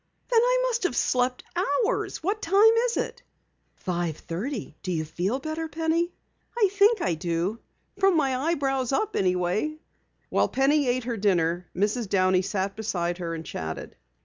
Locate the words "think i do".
6.71-7.59